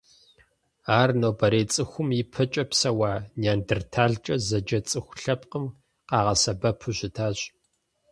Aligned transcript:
Ар 0.99 1.09
нобэрей 1.21 1.65
цӏыхум 1.73 2.09
ипэкӏэ 2.21 2.63
псэуа 2.69 3.13
Неандрталкӏэ 3.39 4.35
зэджэ 4.47 4.79
цӏыху 4.89 5.15
лъэпкъым 5.21 5.65
къагъэсэбэпу 6.09 6.91
щытащ. 6.97 7.37